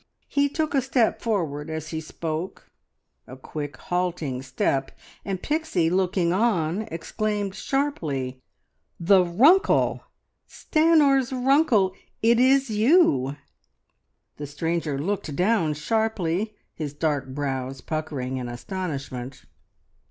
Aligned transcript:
He 0.27 0.49
took 0.49 0.73
a 0.73 0.81
step 0.81 1.21
forward 1.21 1.69
as 1.69 1.89
he 1.89 2.01
spoke, 2.01 2.71
a 3.27 3.37
quick, 3.37 3.77
halting 3.77 4.41
step, 4.41 4.89
and 5.23 5.43
Pixie 5.43 5.91
looking 5.91 6.33
on, 6.33 6.87
exclaimed 6.91 7.53
sharply 7.53 8.41
"The 8.99 9.23
Runkle! 9.23 10.01
Stanor's 10.47 11.31
Runkle! 11.31 11.93
It 12.23 12.39
is 12.39 12.71
You!" 12.71 13.35
The 14.37 14.47
stranger 14.47 14.97
looked 14.97 15.35
down 15.35 15.75
sharply, 15.75 16.55
his 16.73 16.93
dark 16.95 17.27
brows 17.27 17.79
puckering 17.81 18.37
in 18.37 18.49
astonishment. 18.49 19.45